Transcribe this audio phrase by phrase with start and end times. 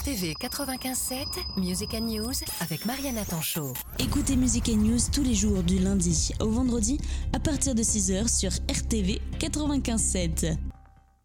[0.00, 1.26] RTV 95.7,
[1.58, 3.74] Music News avec Mariana Tanchot.
[3.98, 6.98] Écoutez Music News tous les jours du lundi au vendredi
[7.34, 10.69] à partir de 6h sur RTV 95.7.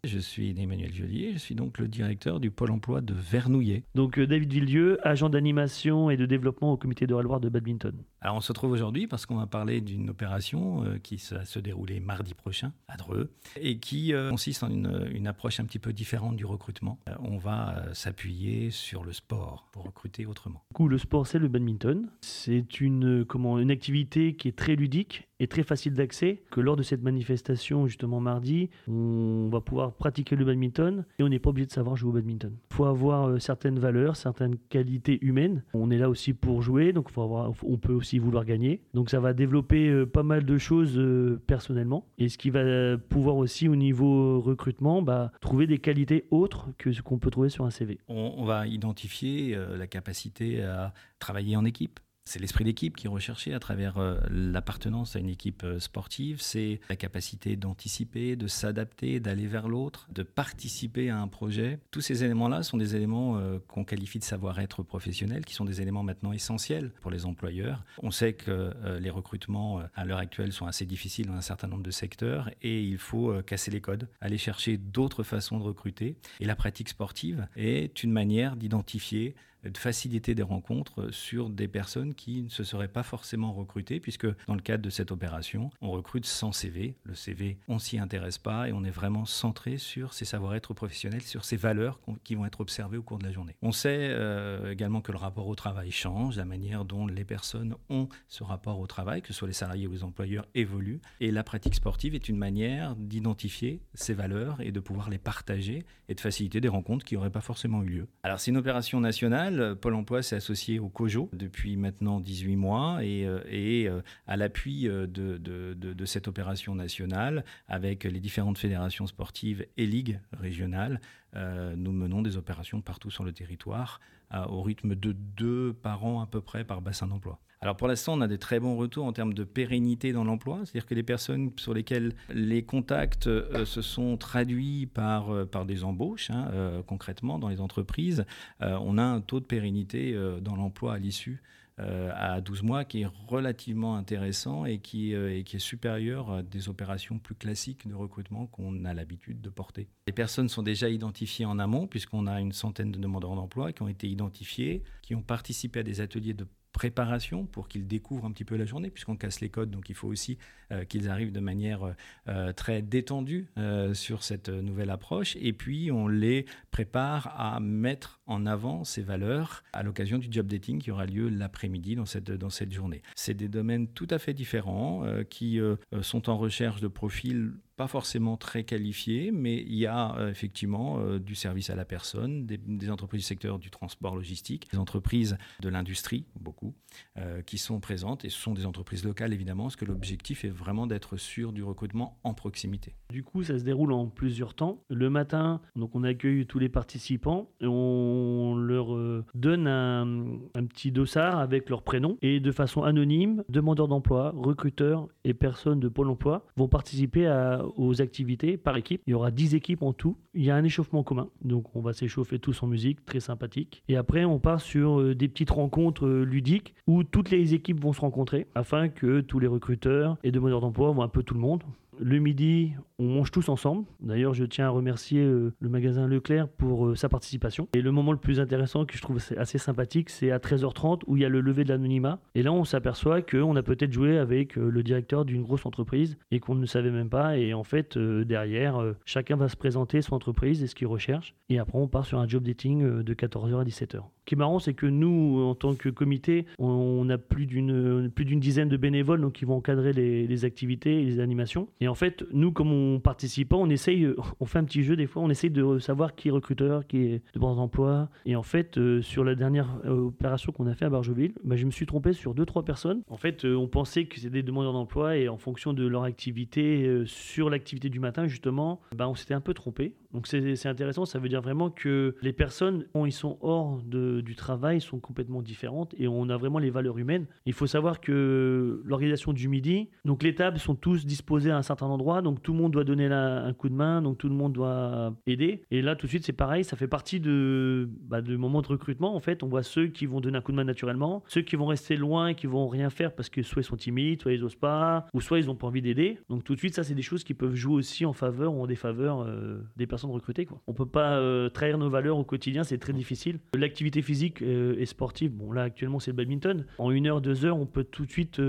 [0.06, 3.82] Je suis Emmanuel Joliet, je suis donc le directeur du pôle emploi de Vernouillet.
[3.96, 7.92] Donc euh, David Villieu, agent d'animation et de développement au comité de Loire de badminton.
[8.20, 11.58] Alors on se retrouve aujourd'hui parce qu'on va parler d'une opération euh, qui va se
[11.58, 15.80] dérouler mardi prochain à Dreux et qui euh, consiste en une, une, approche un petit
[15.80, 17.00] peu différente du recrutement.
[17.18, 20.62] on va s'appuyer sur le sport pour recruter autrement.
[20.70, 22.08] Du coup, le sport c'est le badminton.
[22.20, 26.76] C'est une, comment, une activité qui est très ludique et très facile d'accès, que lors
[26.76, 31.50] de cette manifestation justement mardi, on va pouvoir pratiquer le badminton et on n'est pas
[31.50, 32.56] obligé de savoir jouer au badminton.
[32.70, 35.62] Il faut avoir euh, certaines valeurs, certaines qualités humaines.
[35.74, 38.82] On est là aussi pour jouer, donc faut avoir, on peut aussi vouloir gagner.
[38.94, 42.96] Donc ça va développer euh, pas mal de choses euh, personnellement et ce qui va
[42.98, 47.48] pouvoir aussi au niveau recrutement bah, trouver des qualités autres que ce qu'on peut trouver
[47.48, 47.98] sur un CV.
[48.08, 53.10] On, on va identifier la capacité à travailler en équipe c'est l'esprit d'équipe qui est
[53.10, 58.48] recherché à travers euh, l'appartenance à une équipe euh, sportive, c'est la capacité d'anticiper, de
[58.48, 61.78] s'adapter, d'aller vers l'autre, de participer à un projet.
[61.92, 65.80] Tous ces éléments-là sont des éléments euh, qu'on qualifie de savoir-être professionnel, qui sont des
[65.80, 67.84] éléments maintenant essentiels pour les employeurs.
[68.02, 71.84] On sait que les recrutements à l'heure actuelle sont assez difficiles dans un certain nombre
[71.84, 76.16] de secteurs et il faut casser les codes, aller chercher d'autres façons de recruter.
[76.40, 79.36] Et la pratique sportive est une manière d'identifier
[79.70, 84.26] de faciliter des rencontres sur des personnes qui ne se seraient pas forcément recrutées, puisque
[84.46, 86.96] dans le cadre de cette opération, on recrute sans CV.
[87.04, 91.22] Le CV, on s'y intéresse pas et on est vraiment centré sur ses savoir-être professionnels,
[91.22, 93.56] sur ses valeurs qui vont être observées au cours de la journée.
[93.62, 97.74] On sait euh, également que le rapport au travail change, la manière dont les personnes
[97.88, 101.00] ont ce rapport au travail, que ce soit les salariés ou les employeurs, évolue.
[101.20, 105.84] Et la pratique sportive est une manière d'identifier ces valeurs et de pouvoir les partager
[106.08, 108.08] et de faciliter des rencontres qui n'auraient pas forcément eu lieu.
[108.22, 113.04] Alors c'est une opération nationale Pôle emploi s'est associé au COJO depuis maintenant 18 mois
[113.04, 119.66] et, euh, euh, à l'appui euh, de, cette opération nationale, avec les différentes fédérations sportives
[119.76, 121.00] et ligues régionales,
[121.34, 124.00] nous menons des opérations partout sur le territoire
[124.48, 127.40] au rythme de deux par an à peu près par bassin d'emploi.
[127.62, 130.60] Alors pour l'instant, on a des très bons retours en termes de pérennité dans l'emploi,
[130.64, 135.64] c'est-à-dire que les personnes sur lesquelles les contacts euh, se sont traduits par, euh, par
[135.64, 138.24] des embauches, hein, euh, concrètement dans les entreprises,
[138.60, 141.42] on a un taux de pérennité dans l'emploi à l'issue
[141.78, 146.68] à 12 mois qui est relativement intéressant et qui, et qui est supérieur à des
[146.68, 149.88] opérations plus classiques de recrutement qu'on a l'habitude de porter.
[150.06, 153.82] Les personnes sont déjà identifiées en amont puisqu'on a une centaine de demandeurs d'emploi qui
[153.82, 158.32] ont été identifiés, qui ont participé à des ateliers de préparation pour qu'ils découvrent un
[158.32, 159.70] petit peu la journée, puisqu'on casse les codes.
[159.70, 160.36] Donc il faut aussi
[160.70, 161.92] euh, qu'ils arrivent de manière euh,
[162.28, 163.48] euh, très détendue
[163.94, 165.36] sur cette nouvelle approche.
[165.40, 170.46] Et puis on les prépare à mettre en avant ces valeurs à l'occasion du job
[170.48, 173.00] dating qui aura lieu l'après-midi dans cette, dans cette journée.
[173.14, 175.58] C'est des domaines tout à fait différents qui
[176.02, 180.98] sont en recherche de profils pas forcément très qualifiés, mais il y a euh, effectivement
[180.98, 185.36] euh, du service à la personne, des, entreprises du secteur du transport logistique, des entreprises
[185.60, 186.74] de l'industrie, beaucoup,
[187.18, 190.50] euh, qui sont présentes, et ce sont des entreprises locales évidemment, parce que l'objectif est
[190.50, 192.94] vraiment d'être sûr du recrutement en proximité.
[193.10, 194.82] Du coup, ça se déroule en plusieurs temps.
[194.88, 198.86] Le matin, donc on accueille tous les participants, et on leur
[199.34, 205.34] donne un, petit dossard avec leur prénom, et de façon anonyme, demandeurs d'emploi, recruteurs et
[205.34, 209.02] personnes de Pôle emploi vont participer à aux activités par équipe.
[209.06, 210.16] Il y aura 10 équipes en tout.
[210.34, 211.28] Il y a un échauffement commun.
[211.42, 213.82] Donc on va s'échauffer tous en musique, très sympathique.
[213.88, 217.80] Et après, on part sur euh, des petites rencontres euh, ludiques où toutes les équipes
[217.80, 221.34] vont se rencontrer afin que tous les recruteurs et demandeurs d'emploi, voient un peu tout
[221.34, 221.62] le monde,
[221.98, 223.84] le midi, on mange tous ensemble.
[224.00, 227.68] D'ailleurs, je tiens à remercier euh, le magasin Leclerc pour euh, sa participation.
[227.74, 231.16] Et le moment le plus intéressant que je trouve assez sympathique, c'est à 13h30 où
[231.16, 232.20] il y a le lever de l'anonymat.
[232.34, 236.16] Et là, on s'aperçoit qu'on a peut-être joué avec euh, le directeur d'une grosse entreprise
[236.30, 237.38] et qu'on ne savait même pas.
[237.38, 241.34] Et en fait, derrière, chacun va se présenter son entreprise et ce qu'il recherche.
[241.48, 244.02] Et après, on part sur un job dating de 14h à 17h.
[244.26, 248.24] Qui est marrant, c'est que nous, en tant que comité, on a plus d'une plus
[248.24, 251.68] d'une dizaine de bénévoles donc qui vont encadrer les, activités et les animations.
[251.80, 254.96] Et en fait, nous, comme on participant, on essaye, euh, on fait un petit jeu
[254.96, 258.08] des fois, on essaye de savoir qui est recruteur, qui est de bons emploi.
[258.26, 261.56] Et en fait, euh, sur la dernière euh, opération qu'on a fait à Barjeville, bah,
[261.56, 263.02] je me suis trompé sur deux trois personnes.
[263.08, 267.02] En fait, on pensait que c'était des demandeurs d'emploi et en fonction de leur activité,
[267.06, 269.94] sur l'activité du matin justement, bah, on s'était un peu trompé.
[270.12, 274.15] Donc c'est intéressant, ça veut dire vraiment que les personnes, quand ils sont hors de,
[274.20, 277.26] du travail, sont complètement différentes et on a vraiment les valeurs humaines.
[277.46, 281.62] Il faut savoir que l'organisation du midi, donc les tables sont tous disposées à un
[281.62, 284.34] certain endroit, donc tout le monde doit donner un coup de main, donc tout le
[284.34, 285.62] monde doit aider.
[285.70, 289.14] Et là, tout de suite, c'est pareil, ça fait partie de, bah, moment de recrutement.
[289.14, 291.56] En fait, on voit ceux qui vont donner un coup de main naturellement, ceux qui
[291.56, 294.32] vont rester loin et qui vont rien faire parce que soit ils sont timides, soit
[294.32, 296.18] ils osent pas, ou soit ils n'ont pas envie d'aider.
[296.28, 298.62] Donc tout de suite, ça, c'est des choses qui peuvent jouer aussi en faveur ou
[298.62, 300.46] en défaveur euh, des personnes recrutées.
[300.46, 300.60] Quoi.
[300.66, 303.38] On peut pas euh, trahir nos valeurs au quotidien, c'est très difficile.
[303.54, 306.64] L'activité physique euh, et sportive, bon là actuellement c'est le badminton.
[306.78, 308.40] En une heure, deux heures, on peut tout de suite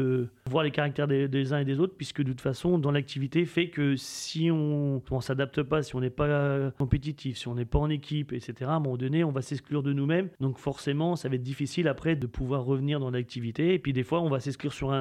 [0.47, 3.69] voir les caractères des, uns et des autres, puisque de toute façon, dans l'activité, fait
[3.69, 7.79] que si on ne s'adapte pas, si on n'est pas compétitif, si on n'est pas
[7.79, 10.29] en équipe, etc., à un moment donné, on va s'exclure de nous-mêmes.
[10.39, 13.73] Donc forcément, ça va être difficile après de pouvoir revenir dans l'activité.
[13.73, 14.91] Et puis des fois, on va s'exclure sur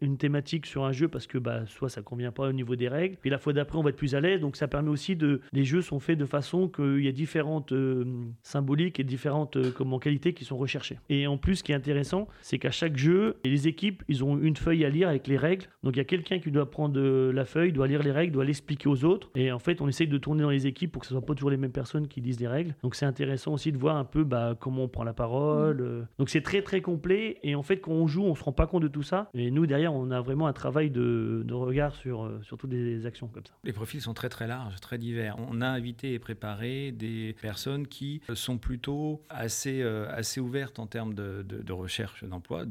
[0.00, 2.88] une thématique, sur un jeu, parce que bah, soit ça convient pas au niveau des
[2.88, 3.16] règles.
[3.20, 4.40] Puis la fois d'après, on va être plus à l'aise.
[4.40, 5.40] Donc ça permet aussi de.
[5.52, 8.04] Les jeux sont faits de façon qu'il y a différentes euh,
[8.42, 10.98] symboliques et différentes euh, comment, qualités qui sont recherchées.
[11.08, 14.38] Et en plus, ce qui est intéressant, c'est qu'à chaque jeu, les équipes, ils ont
[14.38, 15.66] une feuille à lire avec les règles.
[15.82, 18.32] Donc il y a quelqu'un qui doit prendre euh, la feuille, doit lire les règles,
[18.32, 19.30] doit l'expliquer aux autres.
[19.34, 21.34] Et en fait, on essaye de tourner dans les équipes pour que ce soit pas
[21.34, 22.74] toujours les mêmes personnes qui disent les règles.
[22.82, 25.82] Donc c'est intéressant aussi de voir un peu bah, comment on prend la parole.
[25.82, 26.06] Mmh.
[26.18, 27.38] Donc c'est très très complet.
[27.42, 29.30] Et en fait, quand on joue, on se rend pas compte de tout ça.
[29.34, 33.06] Et nous, derrière, on a vraiment un travail de, de regard sur, sur toutes les
[33.06, 33.54] actions comme ça.
[33.64, 35.36] Les profils sont très très larges, très divers.
[35.38, 40.86] On a invité et préparé des personnes qui sont plutôt assez, euh, assez ouvertes en
[40.86, 42.64] termes de, de recherche d'emploi,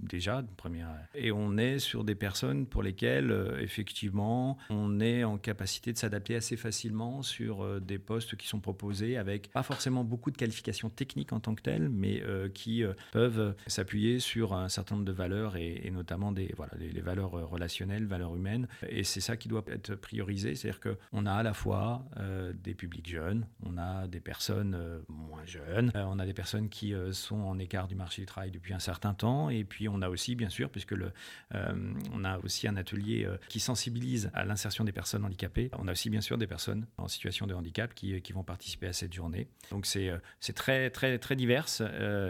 [0.00, 0.88] déjà, première.
[1.14, 5.98] Et on est sur des personnes pour lesquelles, euh, effectivement, on est en capacité de
[5.98, 10.36] s'adapter assez facilement sur euh, des postes qui sont proposés avec pas forcément beaucoup de
[10.36, 15.06] qualifications techniques en tant que telles, mais euh, qui peuvent s'appuyer sur un certain nombre
[15.06, 18.68] de valeurs et, notamment des, voilà, les, valeurs relationnelles, valeurs humaines.
[18.88, 20.54] Et c'est ça qui doit être priorisé.
[20.54, 22.04] C'est-à-dire qu'on a à la fois
[22.54, 24.78] des publics jeunes, on a des personnes
[25.08, 28.74] moins jeunes, on a des personnes qui sont en écart du marché du travail depuis
[28.74, 31.12] un certain temps, et puis on a aussi, bien sûr, puisque le,
[31.54, 35.70] euh, on a aussi un atelier euh, qui sensibilise à l'insertion des personnes handicapées.
[35.78, 38.86] On a aussi, bien sûr, des personnes en situation de handicap qui, qui vont participer
[38.86, 39.48] à cette journée.
[39.70, 41.66] Donc c'est euh, c'est très, très, très divers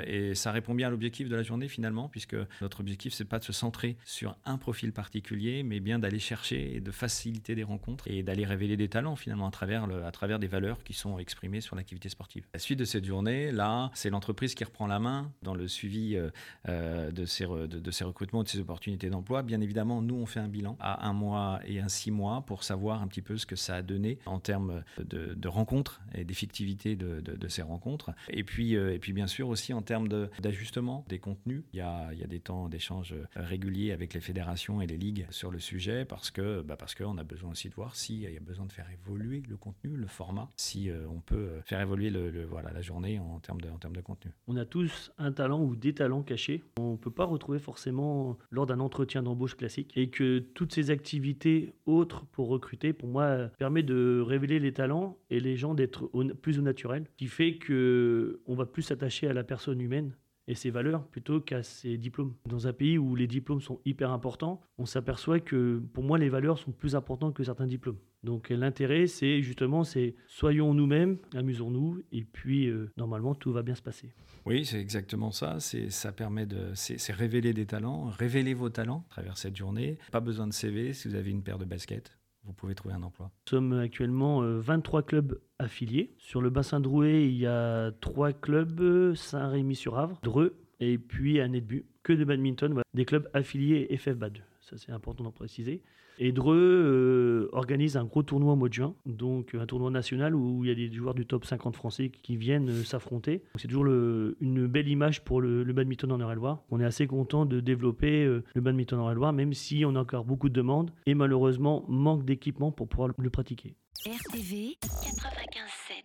[0.07, 3.39] et ça répond bien à l'objectif de la journée finalement, puisque notre objectif, c'est pas
[3.39, 7.65] de se centrer sur un profil particulier, mais bien d'aller chercher et de faciliter des
[7.65, 10.93] rencontres et d'aller révéler des talents finalement à travers, le, à travers des valeurs qui
[10.93, 12.47] sont exprimées sur l'activité sportive.
[12.55, 16.19] La suite de cette journée, là, c'est l'entreprise qui reprend la main dans le suivi
[16.67, 19.43] de ces de, ces recrutements, de ces opportunités d'emploi.
[19.43, 22.65] Bien évidemment, nous, on fait un bilan à un mois et un six mois pour
[22.65, 26.97] savoir un petit peu ce que ça a donné en termes de, rencontres et d'effectivité
[26.97, 28.11] de, ces rencontres.
[28.29, 31.63] Et puis, euh, et puis, bien sûr, aussi en termes d'ajustement des contenus.
[31.73, 34.99] Il y, a, il y a des temps d'échange réguliers avec les fédérations et les
[34.99, 38.21] ligues sur le sujet parce que bah parce qu'on a besoin aussi de voir s'il
[38.21, 41.81] y a besoin de faire évoluer le contenu, le format, si euh, on peut faire
[41.81, 44.33] évoluer le, voilà, la journée en termes, de, en termes de contenu.
[44.47, 46.63] On a tous un talent ou des talents cachés.
[46.79, 49.93] On ne peut pas retrouver forcément lors d'un entretien d'embauche classique.
[49.97, 55.19] Et que toutes ces activités autres pour recruter, pour moi, permet de révéler les talents
[55.31, 56.11] et les gens d'être
[56.43, 60.15] plus au naturel, qui fait que on va plus s'attacher à la personne humaine
[60.49, 62.35] et ses valeurs plutôt qu'à ses diplômes.
[62.49, 66.29] Dans un pays où les diplômes sont hyper importants, on s'aperçoit que pour moi les
[66.29, 67.99] valeurs sont plus importantes que certains diplômes.
[68.25, 73.77] Donc l'intérêt c'est justement c'est soyons nous-mêmes, amusons-nous et puis euh, normalement tout va bien
[73.77, 74.13] se passer.
[74.47, 75.61] Oui, c'est exactement ça.
[75.61, 79.99] C'est ça permet de c'est révéler des talents, révéler vos talents à travers cette journée.
[80.11, 82.18] Pas besoin de CV si vous avez une paire de baskets
[82.49, 86.15] vous pouvez trouver un emploi Nous sommes actuellement 23 euh, clubs affiliés.
[86.17, 91.85] Sur le bassin de il y a 3 clubs, Saint-Rémy-sur-Avre, Dreux et puis à Netbu,
[92.03, 94.39] que de badminton, des clubs affiliés FFBAD.
[94.69, 95.81] Ça, c'est important d'en préciser.
[96.19, 100.35] Et Dreux euh, organise un gros tournoi au mois de juin, donc un tournoi national
[100.35, 103.43] où il y a des joueurs du top 50 français qui viennent euh, s'affronter.
[103.55, 106.65] C'est toujours une belle image pour le, badminton en Eure-et-Loire.
[106.71, 110.01] On est assez content de développer euh, le badminton en Eure-et-Loire, même si on a
[110.01, 113.75] encore beaucoup de demandes et malheureusement manque d'équipement pour pouvoir le pratiquer.
[114.05, 116.03] RTV 95.7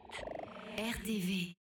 [0.77, 1.51] RTV